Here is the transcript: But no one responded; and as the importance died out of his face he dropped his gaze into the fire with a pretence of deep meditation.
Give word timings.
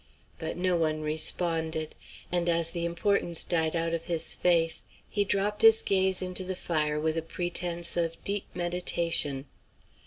But 0.39 0.57
no 0.57 0.75
one 0.75 1.01
responded; 1.01 1.93
and 2.31 2.49
as 2.49 2.71
the 2.71 2.85
importance 2.85 3.43
died 3.43 3.75
out 3.75 3.93
of 3.93 4.05
his 4.05 4.33
face 4.33 4.81
he 5.07 5.23
dropped 5.23 5.61
his 5.61 5.83
gaze 5.83 6.23
into 6.23 6.43
the 6.43 6.55
fire 6.55 6.99
with 6.99 7.17
a 7.17 7.21
pretence 7.21 7.95
of 7.95 8.17
deep 8.23 8.45
meditation. 8.55 9.45